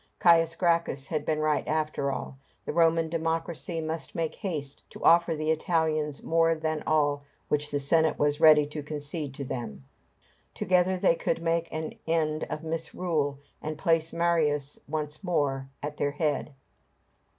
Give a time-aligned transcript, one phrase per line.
[0.17, 2.35] Caius Gracchus had been right after all.
[2.65, 7.77] The Roman democracy must make haste to offer the Italians more than all which the
[7.79, 9.83] Senate was ready to concede to them.
[10.55, 16.09] Together they could make an end of misrule, and place Marius once more at their
[16.13, 16.55] head.